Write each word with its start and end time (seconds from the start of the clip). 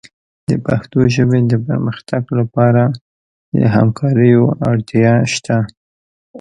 د 0.49 0.51
پښتو 0.65 0.99
ژبې 1.15 1.39
د 1.51 1.53
پرمختګ 1.67 2.23
لپاره 2.39 2.83
د 3.57 3.61
همکاریو 3.75 4.43
اړتیا 4.69 5.13
شته. 5.33 5.57